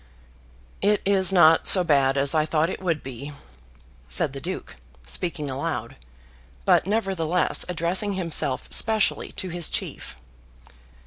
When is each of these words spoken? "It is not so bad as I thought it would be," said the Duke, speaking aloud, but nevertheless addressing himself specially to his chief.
"It 0.81 0.99
is 1.05 1.31
not 1.31 1.67
so 1.67 1.83
bad 1.83 2.17
as 2.17 2.33
I 2.33 2.43
thought 2.43 2.71
it 2.71 2.81
would 2.81 3.03
be," 3.03 3.33
said 4.09 4.33
the 4.33 4.41
Duke, 4.41 4.77
speaking 5.05 5.47
aloud, 5.47 5.95
but 6.65 6.87
nevertheless 6.87 7.65
addressing 7.69 8.13
himself 8.13 8.67
specially 8.71 9.31
to 9.33 9.49
his 9.49 9.69
chief. 9.69 10.15